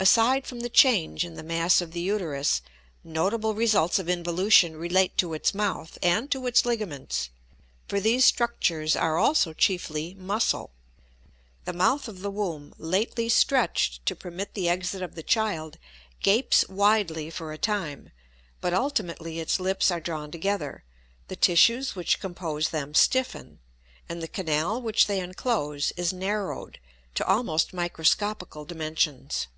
[0.00, 2.62] Aside from the change in the mass of the uterus,
[3.02, 7.30] notable results of involution relate to its mouth and to its ligaments,
[7.88, 10.70] for these structures are also chiefly muscle.
[11.64, 15.78] The mouth of the womb, lately stretched to permit the exit of the child,
[16.22, 18.12] gapes widely for a time;
[18.60, 20.84] but ultimately its lips are drawn together,
[21.26, 23.58] the tissues which compose them stiffen,
[24.08, 26.78] and the canal which they enclose is narrowed
[27.16, 29.48] to almost microscopical dimensions.